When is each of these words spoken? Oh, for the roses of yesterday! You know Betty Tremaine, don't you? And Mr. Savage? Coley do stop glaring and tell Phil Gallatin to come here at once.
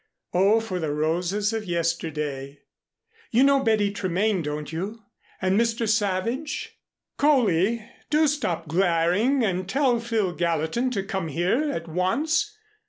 Oh, 0.33 0.59
for 0.59 0.79
the 0.79 0.91
roses 0.91 1.53
of 1.53 1.65
yesterday! 1.65 2.61
You 3.29 3.43
know 3.43 3.63
Betty 3.63 3.91
Tremaine, 3.91 4.41
don't 4.41 4.71
you? 4.73 5.03
And 5.39 5.61
Mr. 5.61 5.87
Savage? 5.87 6.79
Coley 7.17 7.87
do 8.09 8.25
stop 8.27 8.67
glaring 8.67 9.43
and 9.45 9.69
tell 9.69 9.99
Phil 9.99 10.33
Gallatin 10.33 10.89
to 10.89 11.03
come 11.03 11.27
here 11.27 11.71
at 11.71 11.87
once. 11.87 12.57